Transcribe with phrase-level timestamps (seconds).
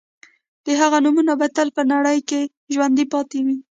[0.65, 2.41] د هغوی نومونه به تل په نړۍ کې
[2.73, 3.57] ژوندي پاتې وي